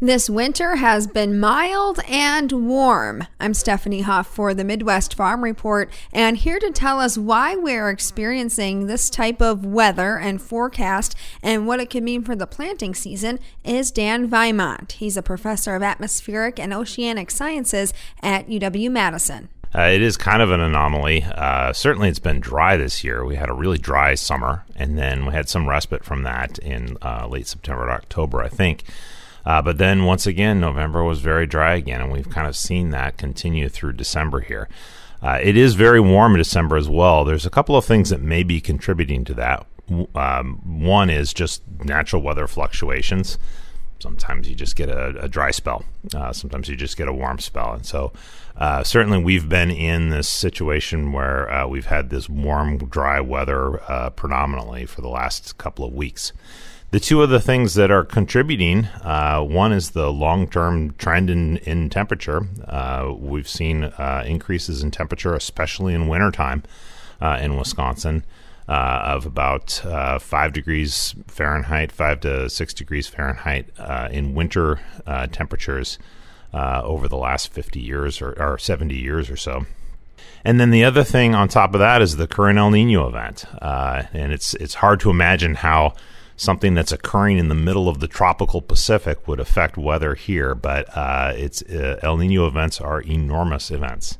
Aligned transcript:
This 0.00 0.28
winter 0.28 0.76
has 0.76 1.06
been 1.06 1.40
mild 1.40 2.00
and 2.06 2.52
warm. 2.52 3.26
I'm 3.40 3.54
Stephanie 3.54 4.02
Hoff 4.02 4.26
for 4.26 4.52
the 4.52 4.62
Midwest 4.62 5.14
Farm 5.14 5.42
Report, 5.42 5.90
and 6.12 6.36
here 6.36 6.58
to 6.58 6.70
tell 6.70 7.00
us 7.00 7.16
why 7.16 7.56
we're 7.56 7.88
experiencing 7.88 8.88
this 8.88 9.08
type 9.08 9.40
of 9.40 9.64
weather 9.64 10.18
and 10.18 10.42
forecast 10.42 11.16
and 11.42 11.66
what 11.66 11.80
it 11.80 11.88
could 11.88 12.02
mean 12.02 12.22
for 12.24 12.36
the 12.36 12.46
planting 12.46 12.94
season 12.94 13.38
is 13.64 13.90
Dan 13.90 14.28
Vimont. 14.28 14.92
He's 14.92 15.16
a 15.16 15.22
professor 15.22 15.74
of 15.74 15.82
atmospheric 15.82 16.60
and 16.60 16.74
oceanic 16.74 17.30
sciences 17.30 17.94
at 18.22 18.48
UW 18.48 18.90
Madison. 18.90 19.48
Uh, 19.74 19.88
it 19.94 20.02
is 20.02 20.18
kind 20.18 20.42
of 20.42 20.50
an 20.50 20.60
anomaly. 20.60 21.22
Uh, 21.22 21.72
certainly, 21.72 22.10
it's 22.10 22.18
been 22.18 22.40
dry 22.40 22.76
this 22.76 23.02
year. 23.02 23.24
We 23.24 23.36
had 23.36 23.48
a 23.48 23.54
really 23.54 23.78
dry 23.78 24.14
summer, 24.14 24.66
and 24.74 24.98
then 24.98 25.24
we 25.24 25.32
had 25.32 25.48
some 25.48 25.66
respite 25.66 26.04
from 26.04 26.22
that 26.24 26.58
in 26.58 26.98
uh, 27.00 27.26
late 27.26 27.46
September 27.46 27.86
to 27.86 27.92
October, 27.92 28.42
I 28.42 28.48
think. 28.48 28.84
Uh, 29.46 29.62
but 29.62 29.78
then 29.78 30.04
once 30.04 30.26
again, 30.26 30.58
November 30.58 31.04
was 31.04 31.20
very 31.20 31.46
dry 31.46 31.76
again, 31.76 32.00
and 32.00 32.12
we've 32.12 32.28
kind 32.28 32.48
of 32.48 32.56
seen 32.56 32.90
that 32.90 33.16
continue 33.16 33.68
through 33.68 33.92
December 33.92 34.40
here. 34.40 34.68
Uh, 35.22 35.38
it 35.40 35.56
is 35.56 35.74
very 35.74 36.00
warm 36.00 36.32
in 36.32 36.38
December 36.38 36.76
as 36.76 36.88
well. 36.88 37.24
There's 37.24 37.46
a 37.46 37.50
couple 37.50 37.76
of 37.76 37.84
things 37.84 38.10
that 38.10 38.20
may 38.20 38.42
be 38.42 38.60
contributing 38.60 39.24
to 39.24 39.34
that. 39.34 39.66
Um, 40.16 40.60
one 40.64 41.08
is 41.08 41.32
just 41.32 41.62
natural 41.84 42.22
weather 42.22 42.48
fluctuations. 42.48 43.38
Sometimes 43.98 44.48
you 44.48 44.54
just 44.54 44.76
get 44.76 44.88
a, 44.88 45.24
a 45.24 45.28
dry 45.28 45.50
spell. 45.50 45.84
Uh, 46.14 46.32
sometimes 46.32 46.68
you 46.68 46.76
just 46.76 46.96
get 46.96 47.08
a 47.08 47.12
warm 47.12 47.38
spell, 47.38 47.72
and 47.72 47.86
so 47.86 48.12
uh, 48.56 48.82
certainly 48.82 49.18
we've 49.18 49.48
been 49.48 49.70
in 49.70 50.10
this 50.10 50.28
situation 50.28 51.12
where 51.12 51.50
uh, 51.50 51.66
we've 51.66 51.86
had 51.86 52.10
this 52.10 52.28
warm, 52.28 52.78
dry 52.78 53.20
weather 53.20 53.80
uh, 53.90 54.10
predominantly 54.10 54.86
for 54.86 55.00
the 55.00 55.08
last 55.08 55.56
couple 55.58 55.84
of 55.84 55.92
weeks. 55.92 56.32
The 56.90 57.00
two 57.00 57.20
other 57.20 57.40
things 57.40 57.74
that 57.74 57.90
are 57.90 58.04
contributing 58.04 58.84
uh, 59.02 59.42
one 59.42 59.72
is 59.72 59.90
the 59.90 60.12
long 60.12 60.46
term 60.46 60.94
trend 60.94 61.30
in, 61.30 61.56
in 61.58 61.90
temperature. 61.90 62.46
Uh, 62.64 63.12
we've 63.16 63.48
seen 63.48 63.84
increases 64.24 64.82
in 64.82 64.90
temperature, 64.90 65.34
especially 65.34 65.94
in 65.94 66.06
wintertime 66.06 66.62
in 67.20 67.56
Wisconsin, 67.56 68.24
uh, 68.68 69.02
of 69.04 69.26
about 69.26 69.84
uh, 69.84 70.18
5 70.18 70.52
degrees 70.52 71.14
Fahrenheit, 71.26 71.92
5 71.92 72.20
to 72.20 72.50
6 72.50 72.74
degrees 72.74 73.06
Fahrenheit 73.06 73.68
in 74.10 74.34
winter 74.34 74.80
temperatures 75.32 75.98
over 76.52 77.08
the 77.08 77.16
last 77.16 77.52
50 77.52 77.80
years 77.80 78.20
or, 78.20 78.32
or 78.42 78.58
70 78.58 78.94
years 78.94 79.30
or 79.30 79.36
so. 79.36 79.66
And 80.44 80.60
then 80.60 80.70
the 80.70 80.84
other 80.84 81.02
thing 81.04 81.34
on 81.34 81.48
top 81.48 81.74
of 81.74 81.80
that 81.80 82.02
is 82.02 82.16
the 82.16 82.28
current 82.28 82.58
El 82.58 82.70
Nino 82.70 83.08
event, 83.08 83.44
and 83.60 84.32
it's 84.32 84.54
it's 84.54 84.74
hard 84.74 85.00
to 85.00 85.10
imagine 85.10 85.56
how 85.56 85.94
something 86.36 86.74
that's 86.74 86.92
occurring 86.92 87.38
in 87.38 87.48
the 87.48 87.54
middle 87.54 87.88
of 87.88 88.00
the 88.00 88.08
tropical 88.08 88.60
Pacific 88.60 89.26
would 89.26 89.40
affect 89.40 89.76
weather 89.76 90.14
here, 90.14 90.54
but 90.54 90.86
uh, 90.96 91.32
it's 91.34 91.62
uh, 91.62 91.98
El 92.02 92.18
Nino 92.18 92.46
events 92.46 92.80
are 92.80 93.00
enormous 93.00 93.70
events. 93.70 94.18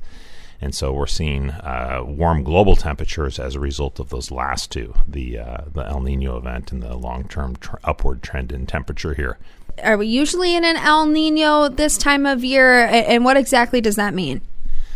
And 0.60 0.74
so 0.74 0.92
we're 0.92 1.06
seeing 1.06 1.50
uh, 1.50 2.02
warm 2.04 2.42
global 2.42 2.76
temperatures 2.76 3.38
as 3.38 3.54
a 3.54 3.60
result 3.60 4.00
of 4.00 4.08
those 4.08 4.30
last 4.30 4.70
two, 4.70 4.94
the 5.06 5.38
uh, 5.38 5.64
the 5.72 5.86
El 5.86 6.00
Nino 6.00 6.36
event 6.38 6.72
and 6.72 6.82
the 6.82 6.96
long 6.96 7.28
term 7.28 7.56
tr- 7.56 7.76
upward 7.84 8.22
trend 8.22 8.52
in 8.52 8.66
temperature 8.66 9.14
here. 9.14 9.38
Are 9.82 9.98
we 9.98 10.06
usually 10.06 10.56
in 10.56 10.64
an 10.64 10.76
El 10.76 11.06
Nino 11.06 11.68
this 11.68 11.98
time 11.98 12.24
of 12.24 12.42
year? 12.42 12.86
And 12.86 13.24
what 13.24 13.36
exactly 13.36 13.80
does 13.82 13.96
that 13.96 14.14
mean? 14.14 14.40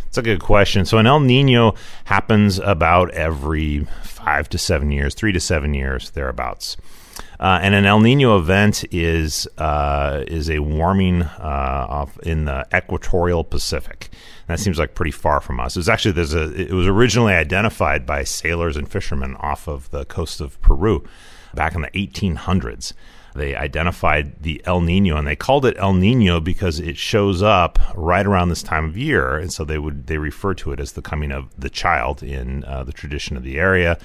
It's 0.07 0.17
a 0.17 0.21
good 0.21 0.41
question. 0.41 0.85
So 0.85 0.97
an 0.97 1.07
El 1.07 1.21
Nino 1.21 1.75
happens 2.05 2.59
about 2.59 3.11
every 3.11 3.87
five 4.23 4.49
to 4.49 4.57
seven 4.57 4.91
years, 4.91 5.13
three 5.13 5.31
to 5.31 5.39
seven 5.39 5.73
years, 5.73 6.11
thereabouts. 6.11 6.77
Uh, 7.39 7.59
and 7.61 7.73
an 7.73 7.85
El 7.85 7.99
Nino 7.99 8.37
event 8.37 8.85
is 8.93 9.47
uh, 9.57 10.23
is 10.27 10.49
a 10.49 10.59
warming 10.59 11.23
uh, 11.23 11.85
off 11.89 12.17
in 12.19 12.45
the 12.45 12.65
equatorial 12.73 13.43
Pacific. 13.43 14.09
that 14.47 14.59
seems 14.59 14.77
like 14.77 14.93
pretty 14.93 15.11
far 15.11 15.41
from 15.41 15.59
us. 15.59 15.75
It 15.75 15.79
was 15.79 15.89
actually 15.89 16.11
there's 16.11 16.35
a 16.35 16.53
it 16.53 16.71
was 16.71 16.87
originally 16.87 17.33
identified 17.33 18.05
by 18.05 18.23
sailors 18.23 18.77
and 18.77 18.89
fishermen 18.89 19.35
off 19.37 19.67
of 19.67 19.89
the 19.89 20.05
coast 20.05 20.39
of 20.39 20.61
Peru 20.61 21.03
back 21.53 21.73
in 21.73 21.81
the 21.81 21.89
1800s. 21.89 22.93
They 23.33 23.55
identified 23.55 24.41
the 24.41 24.61
El 24.65 24.81
Nino 24.81 25.17
and 25.17 25.27
they 25.27 25.35
called 25.35 25.65
it 25.65 25.77
El 25.77 25.93
Nino 25.93 26.39
because 26.39 26.79
it 26.79 26.97
shows 26.97 27.41
up 27.41 27.79
right 27.95 28.25
around 28.25 28.49
this 28.49 28.63
time 28.63 28.85
of 28.85 28.97
year, 28.97 29.37
and 29.37 29.51
so 29.51 29.63
they 29.63 29.79
would 29.79 30.07
they 30.07 30.17
refer 30.17 30.53
to 30.55 30.71
it 30.71 30.79
as 30.79 30.93
the 30.93 31.01
coming 31.01 31.31
of 31.31 31.49
the 31.57 31.69
child 31.69 32.23
in 32.23 32.63
uh, 32.65 32.83
the 32.83 32.93
tradition 32.93 33.37
of 33.37 33.43
the 33.43 33.57
area 33.57 33.97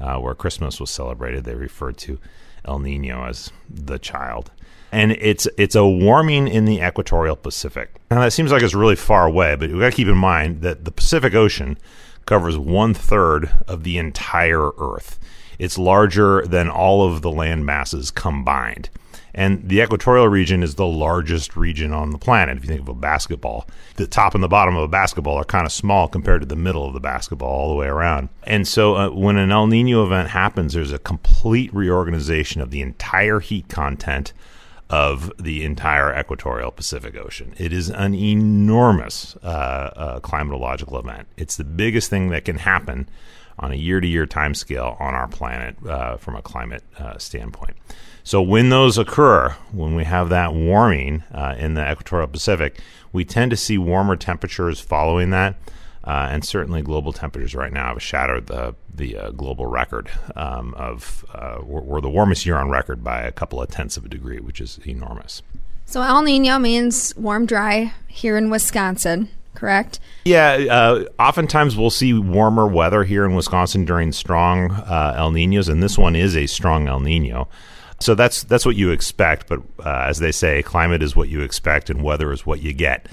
uh, 0.00 0.18
where 0.18 0.34
Christmas 0.34 0.80
was 0.80 0.90
celebrated. 0.90 1.44
They 1.44 1.54
referred 1.54 1.96
to 1.98 2.18
El 2.64 2.80
Nino 2.80 3.24
as 3.24 3.50
the 3.68 3.98
child. 3.98 4.50
And 4.90 5.12
it's 5.12 5.48
it's 5.56 5.74
a 5.74 5.86
warming 5.86 6.48
in 6.48 6.66
the 6.66 6.80
equatorial 6.80 7.36
Pacific. 7.36 7.94
Now 8.10 8.20
that 8.20 8.32
seems 8.32 8.52
like 8.52 8.62
it's 8.62 8.74
really 8.74 8.96
far 8.96 9.26
away, 9.26 9.54
but 9.54 9.70
we 9.70 9.78
got 9.78 9.90
to 9.90 9.96
keep 9.96 10.08
in 10.08 10.18
mind 10.18 10.60
that 10.62 10.84
the 10.84 10.90
Pacific 10.90 11.34
Ocean 11.34 11.78
covers 12.26 12.56
one 12.56 12.94
third 12.94 13.50
of 13.66 13.84
the 13.84 13.98
entire 13.98 14.70
Earth. 14.78 15.18
It's 15.58 15.78
larger 15.78 16.46
than 16.46 16.68
all 16.68 17.06
of 17.06 17.22
the 17.22 17.30
land 17.30 17.66
masses 17.66 18.10
combined. 18.10 18.90
And 19.34 19.68
the 19.68 19.80
equatorial 19.80 20.28
region 20.28 20.62
is 20.62 20.74
the 20.74 20.86
largest 20.86 21.56
region 21.56 21.92
on 21.92 22.10
the 22.10 22.18
planet. 22.18 22.58
If 22.58 22.64
you 22.64 22.68
think 22.68 22.82
of 22.82 22.88
a 22.88 22.94
basketball, 22.94 23.66
the 23.96 24.06
top 24.06 24.34
and 24.34 24.44
the 24.44 24.48
bottom 24.48 24.76
of 24.76 24.82
a 24.82 24.88
basketball 24.88 25.36
are 25.36 25.44
kind 25.44 25.64
of 25.64 25.72
small 25.72 26.06
compared 26.06 26.42
to 26.42 26.46
the 26.46 26.56
middle 26.56 26.86
of 26.86 26.92
the 26.92 27.00
basketball 27.00 27.48
all 27.48 27.68
the 27.70 27.76
way 27.76 27.86
around. 27.86 28.28
And 28.42 28.68
so 28.68 28.96
uh, 28.96 29.10
when 29.10 29.38
an 29.38 29.50
El 29.50 29.68
Nino 29.68 30.04
event 30.04 30.30
happens, 30.30 30.74
there's 30.74 30.92
a 30.92 30.98
complete 30.98 31.72
reorganization 31.72 32.60
of 32.60 32.70
the 32.70 32.82
entire 32.82 33.40
heat 33.40 33.68
content 33.68 34.34
of 34.92 35.32
the 35.38 35.64
entire 35.64 36.14
equatorial 36.14 36.70
Pacific 36.70 37.16
Ocean. 37.16 37.54
It 37.56 37.72
is 37.72 37.88
an 37.88 38.14
enormous 38.14 39.34
uh, 39.42 39.46
uh, 39.46 40.20
climatological 40.20 41.02
event. 41.02 41.28
It's 41.38 41.56
the 41.56 41.64
biggest 41.64 42.10
thing 42.10 42.28
that 42.28 42.44
can 42.44 42.58
happen 42.58 43.08
on 43.58 43.72
a 43.72 43.76
year 43.76 44.00
to 44.00 44.06
year 44.06 44.26
time 44.26 44.54
scale 44.54 44.98
on 45.00 45.14
our 45.14 45.28
planet 45.28 45.76
uh, 45.86 46.18
from 46.18 46.36
a 46.36 46.42
climate 46.42 46.84
uh, 46.98 47.16
standpoint. 47.16 47.74
So 48.22 48.42
when 48.42 48.68
those 48.68 48.98
occur, 48.98 49.56
when 49.72 49.94
we 49.94 50.04
have 50.04 50.28
that 50.28 50.52
warming 50.52 51.24
uh, 51.32 51.54
in 51.58 51.72
the 51.72 51.90
equatorial 51.90 52.28
Pacific, 52.28 52.78
we 53.12 53.24
tend 53.24 53.50
to 53.50 53.56
see 53.56 53.78
warmer 53.78 54.14
temperatures 54.14 54.78
following 54.78 55.30
that. 55.30 55.56
Uh, 56.04 56.28
and 56.30 56.44
certainly, 56.44 56.82
global 56.82 57.12
temperatures 57.12 57.54
right 57.54 57.72
now 57.72 57.88
have 57.88 58.02
shattered 58.02 58.48
the 58.48 58.74
the 58.92 59.16
uh, 59.16 59.30
global 59.30 59.66
record 59.66 60.10
um, 60.34 60.74
of 60.74 61.24
uh, 61.32 61.58
we're, 61.62 61.80
we're, 61.80 62.00
the 62.00 62.10
warmest 62.10 62.44
year 62.44 62.56
on 62.56 62.68
record 62.68 63.04
by 63.04 63.22
a 63.22 63.30
couple 63.30 63.62
of 63.62 63.68
tenths 63.70 63.96
of 63.96 64.04
a 64.04 64.08
degree, 64.08 64.40
which 64.40 64.60
is 64.60 64.80
enormous. 64.84 65.42
So 65.86 66.02
El 66.02 66.22
Nino 66.22 66.58
means 66.58 67.14
warm, 67.16 67.46
dry 67.46 67.92
here 68.08 68.36
in 68.36 68.50
Wisconsin, 68.50 69.28
correct? 69.54 70.00
Yeah. 70.24 70.54
Uh, 70.70 71.04
oftentimes, 71.20 71.76
we'll 71.76 71.90
see 71.90 72.12
warmer 72.14 72.66
weather 72.66 73.04
here 73.04 73.24
in 73.24 73.34
Wisconsin 73.34 73.84
during 73.84 74.10
strong 74.10 74.72
uh, 74.72 75.14
El 75.16 75.30
Ninos, 75.30 75.68
and 75.68 75.82
this 75.82 75.96
one 75.96 76.16
is 76.16 76.36
a 76.36 76.46
strong 76.46 76.88
El 76.88 76.98
Nino. 77.00 77.46
So 78.00 78.16
that's 78.16 78.42
that's 78.42 78.66
what 78.66 78.74
you 78.74 78.90
expect. 78.90 79.46
But 79.46 79.60
uh, 79.78 80.06
as 80.08 80.18
they 80.18 80.32
say, 80.32 80.62
climate 80.64 81.02
is 81.02 81.14
what 81.14 81.28
you 81.28 81.42
expect, 81.42 81.90
and 81.90 82.02
weather 82.02 82.32
is 82.32 82.44
what 82.44 82.60
you 82.60 82.72
get. 82.72 83.06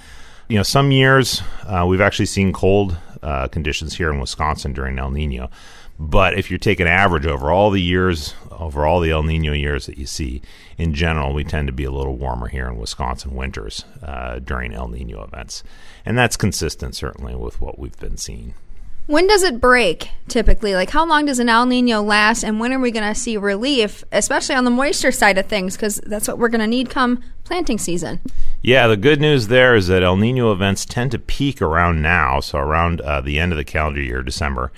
You 0.49 0.57
know, 0.57 0.63
some 0.63 0.89
years 0.89 1.43
uh, 1.67 1.85
we've 1.87 2.01
actually 2.01 2.25
seen 2.25 2.51
cold 2.53 2.97
uh, 3.21 3.47
conditions 3.49 3.95
here 3.95 4.11
in 4.11 4.19
Wisconsin 4.19 4.73
during 4.73 4.97
El 4.97 5.11
Nino. 5.11 5.51
But 5.99 6.39
if 6.39 6.49
you 6.49 6.57
take 6.57 6.79
an 6.79 6.87
average 6.87 7.27
over 7.27 7.51
all 7.51 7.69
the 7.69 7.81
years, 7.81 8.33
over 8.49 8.83
all 8.83 8.99
the 8.99 9.11
El 9.11 9.21
Nino 9.21 9.53
years 9.53 9.85
that 9.85 9.99
you 9.99 10.07
see, 10.07 10.41
in 10.75 10.95
general, 10.95 11.33
we 11.35 11.43
tend 11.43 11.67
to 11.67 11.73
be 11.73 11.83
a 11.83 11.91
little 11.91 12.15
warmer 12.15 12.47
here 12.47 12.67
in 12.67 12.77
Wisconsin 12.77 13.35
winters 13.35 13.85
uh, 14.01 14.39
during 14.39 14.73
El 14.73 14.87
Nino 14.87 15.23
events. 15.23 15.63
And 16.03 16.17
that's 16.17 16.35
consistent, 16.35 16.95
certainly, 16.95 17.35
with 17.35 17.61
what 17.61 17.77
we've 17.77 17.99
been 17.99 18.17
seeing. 18.17 18.55
When 19.05 19.27
does 19.27 19.43
it 19.43 19.61
break 19.61 20.09
typically? 20.27 20.73
Like, 20.73 20.89
how 20.89 21.05
long 21.05 21.25
does 21.25 21.37
an 21.37 21.49
El 21.49 21.67
Nino 21.67 22.01
last, 22.01 22.43
and 22.43 22.59
when 22.59 22.73
are 22.73 22.79
we 22.79 22.89
going 22.89 23.07
to 23.07 23.13
see 23.13 23.37
relief, 23.37 24.03
especially 24.11 24.55
on 24.55 24.65
the 24.65 24.71
moisture 24.71 25.11
side 25.11 25.37
of 25.37 25.45
things? 25.45 25.75
Because 25.75 25.97
that's 25.97 26.27
what 26.27 26.39
we're 26.39 26.49
going 26.49 26.61
to 26.61 26.67
need 26.67 26.89
come 26.89 27.21
planting 27.43 27.77
season. 27.77 28.19
Yeah, 28.61 28.87
the 28.87 28.97
good 28.97 29.21
news 29.21 29.47
there 29.47 29.73
is 29.73 29.87
that 29.87 30.03
El 30.03 30.17
Nino 30.17 30.51
events 30.51 30.83
tend 30.83 31.11
to 31.11 31.19
peak 31.19 31.61
around 31.61 32.01
now, 32.01 32.41
so 32.41 32.59
around 32.59 32.99
uh, 33.01 33.21
the 33.21 33.39
end 33.39 33.53
of 33.53 33.57
the 33.57 33.63
calendar 33.63 34.01
year, 34.01 34.21
December. 34.21 34.73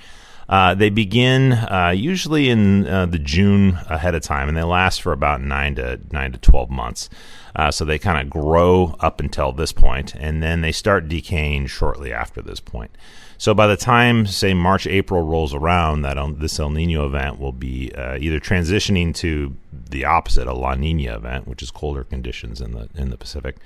Uh, 0.48 0.74
they 0.74 0.88
begin 0.88 1.52
uh, 1.52 1.92
usually 1.94 2.48
in 2.48 2.86
uh, 2.86 3.06
the 3.06 3.18
June 3.18 3.78
ahead 3.88 4.14
of 4.14 4.22
time, 4.22 4.48
and 4.48 4.56
they 4.56 4.62
last 4.62 5.02
for 5.02 5.12
about 5.12 5.40
nine 5.40 5.74
to 5.74 5.98
nine 6.12 6.30
to 6.30 6.38
twelve 6.38 6.70
months. 6.70 7.08
Uh, 7.54 7.70
so 7.70 7.84
they 7.84 7.98
kind 7.98 8.20
of 8.20 8.30
grow 8.30 8.96
up 9.00 9.20
until 9.20 9.52
this 9.52 9.72
point, 9.72 10.14
and 10.14 10.42
then 10.42 10.62
they 10.62 10.72
start 10.72 11.08
decaying 11.08 11.66
shortly 11.66 12.12
after 12.12 12.40
this 12.40 12.60
point. 12.60 12.90
So 13.36 13.54
by 13.54 13.66
the 13.66 13.76
time, 13.76 14.26
say, 14.26 14.54
March, 14.54 14.86
April 14.86 15.22
rolls 15.22 15.52
around, 15.52 16.02
that 16.02 16.16
this 16.38 16.60
El 16.60 16.70
Nino 16.70 17.04
event 17.06 17.40
will 17.40 17.52
be 17.52 17.92
uh, 17.92 18.16
either 18.20 18.38
transitioning 18.38 19.14
to 19.16 19.56
the 19.90 20.04
opposite, 20.04 20.46
a 20.46 20.52
La 20.52 20.74
Nina 20.76 21.16
event, 21.16 21.48
which 21.48 21.62
is 21.62 21.70
colder 21.70 22.04
conditions 22.04 22.60
in 22.60 22.72
the 22.72 22.88
in 22.94 23.10
the 23.10 23.16
Pacific, 23.16 23.56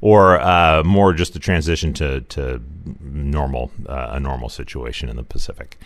or 0.00 0.40
uh, 0.40 0.84
more 0.84 1.12
just 1.12 1.34
a 1.34 1.40
transition 1.40 1.92
to 1.94 2.20
to 2.20 2.62
normal 3.00 3.72
uh, 3.88 4.10
a 4.12 4.20
normal 4.20 4.48
situation 4.48 5.08
in 5.08 5.16
the 5.16 5.24
Pacific. 5.24 5.76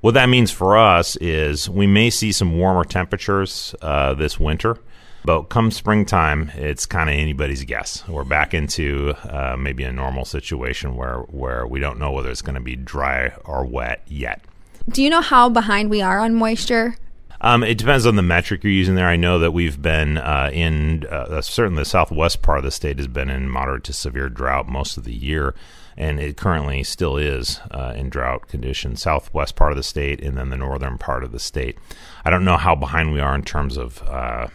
What 0.00 0.14
that 0.14 0.28
means 0.28 0.52
for 0.52 0.76
us 0.76 1.16
is 1.16 1.68
we 1.68 1.86
may 1.86 2.10
see 2.10 2.30
some 2.30 2.56
warmer 2.56 2.84
temperatures 2.84 3.74
uh, 3.82 4.14
this 4.14 4.38
winter. 4.38 4.78
But 5.26 5.48
come 5.48 5.72
springtime, 5.72 6.52
it's 6.54 6.86
kind 6.86 7.10
of 7.10 7.16
anybody's 7.16 7.64
guess. 7.64 8.06
We're 8.06 8.22
back 8.22 8.54
into 8.54 9.12
uh, 9.28 9.56
maybe 9.58 9.82
a 9.82 9.90
normal 9.90 10.24
situation 10.24 10.94
where 10.94 11.18
where 11.22 11.66
we 11.66 11.80
don't 11.80 11.98
know 11.98 12.12
whether 12.12 12.30
it's 12.30 12.42
going 12.42 12.54
to 12.54 12.60
be 12.60 12.76
dry 12.76 13.32
or 13.44 13.66
wet 13.66 14.02
yet. 14.06 14.40
Do 14.88 15.02
you 15.02 15.10
know 15.10 15.20
how 15.20 15.48
behind 15.48 15.90
we 15.90 16.00
are 16.00 16.20
on 16.20 16.36
moisture? 16.36 16.94
Um, 17.40 17.64
it 17.64 17.76
depends 17.76 18.06
on 18.06 18.14
the 18.14 18.22
metric 18.22 18.62
you're 18.62 18.72
using 18.72 18.94
there. 18.94 19.08
I 19.08 19.16
know 19.16 19.40
that 19.40 19.50
we've 19.50 19.82
been 19.82 20.16
uh, 20.16 20.50
in 20.52 21.04
uh, 21.10 21.40
certainly 21.42 21.80
the 21.80 21.86
southwest 21.86 22.40
part 22.40 22.58
of 22.58 22.64
the 22.64 22.70
state 22.70 22.98
has 22.98 23.08
been 23.08 23.28
in 23.28 23.48
moderate 23.48 23.82
to 23.84 23.92
severe 23.92 24.28
drought 24.28 24.68
most 24.68 24.96
of 24.96 25.02
the 25.02 25.12
year, 25.12 25.56
and 25.96 26.20
it 26.20 26.36
currently 26.36 26.84
still 26.84 27.16
is 27.16 27.58
uh, 27.72 27.92
in 27.96 28.10
drought 28.10 28.46
conditions. 28.46 29.02
Southwest 29.02 29.56
part 29.56 29.72
of 29.72 29.76
the 29.76 29.82
state, 29.82 30.22
and 30.22 30.38
then 30.38 30.50
the 30.50 30.56
northern 30.56 30.98
part 30.98 31.24
of 31.24 31.32
the 31.32 31.40
state. 31.40 31.76
I 32.24 32.30
don't 32.30 32.44
know 32.44 32.56
how 32.56 32.76
behind 32.76 33.12
we 33.12 33.18
are 33.18 33.34
in 33.34 33.42
terms 33.42 33.76
of 33.76 34.00
uh, 34.04 34.46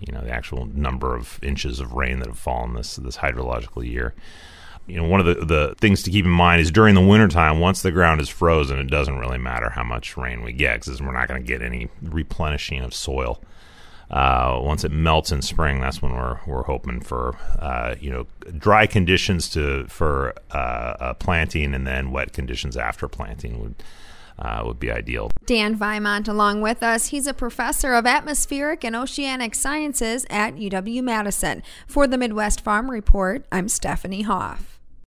you 0.00 0.12
know 0.12 0.22
the 0.22 0.30
actual 0.30 0.66
number 0.66 1.14
of 1.14 1.38
inches 1.42 1.80
of 1.80 1.92
rain 1.92 2.18
that 2.18 2.28
have 2.28 2.38
fallen 2.38 2.74
this 2.74 2.96
this 2.96 3.18
hydrological 3.18 3.88
year 3.88 4.14
you 4.90 4.96
know, 4.96 5.04
one 5.04 5.20
of 5.20 5.26
the, 5.26 5.44
the 5.44 5.74
things 5.78 6.02
to 6.02 6.10
keep 6.10 6.24
in 6.24 6.30
mind 6.30 6.60
is 6.60 6.70
during 6.70 6.94
the 6.94 7.00
wintertime, 7.00 7.60
once 7.60 7.82
the 7.82 7.92
ground 7.92 8.20
is 8.20 8.28
frozen, 8.28 8.78
it 8.78 8.90
doesn't 8.90 9.18
really 9.18 9.38
matter 9.38 9.70
how 9.70 9.84
much 9.84 10.16
rain 10.16 10.42
we 10.42 10.52
get 10.52 10.80
because 10.80 11.00
we're 11.00 11.12
not 11.12 11.28
going 11.28 11.40
to 11.40 11.46
get 11.46 11.62
any 11.62 11.88
replenishing 12.02 12.80
of 12.80 12.92
soil. 12.92 13.40
Uh, 14.10 14.58
once 14.60 14.82
it 14.82 14.90
melts 14.90 15.30
in 15.30 15.40
spring, 15.40 15.80
that's 15.80 16.02
when 16.02 16.12
we're 16.12 16.40
we're 16.44 16.64
hoping 16.64 17.00
for 17.00 17.36
uh, 17.60 17.94
you 18.00 18.10
know 18.10 18.26
dry 18.58 18.84
conditions 18.84 19.48
to 19.48 19.86
for 19.86 20.34
uh, 20.50 20.96
uh 20.98 21.14
planting, 21.14 21.72
and 21.74 21.86
then 21.86 22.10
wet 22.10 22.32
conditions 22.32 22.76
after 22.76 23.06
planting 23.06 23.62
would 23.62 23.76
uh, 24.40 24.62
would 24.64 24.78
be 24.78 24.90
ideal. 24.90 25.30
Dan 25.46 25.76
Vimont 25.76 26.28
along 26.28 26.60
with 26.60 26.82
us. 26.82 27.08
He's 27.08 27.26
a 27.26 27.34
professor 27.34 27.94
of 27.94 28.06
atmospheric 28.06 28.84
and 28.84 28.96
oceanic 28.96 29.54
sciences 29.54 30.26
at 30.30 30.56
UW 30.56 31.02
Madison. 31.02 31.62
For 31.86 32.06
the 32.06 32.18
Midwest 32.18 32.60
Farm 32.60 32.90
Report, 32.90 33.46
I'm 33.52 33.68
Stephanie 33.68 34.22
Hoff. 34.22 34.69